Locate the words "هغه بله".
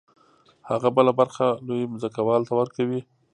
0.69-1.11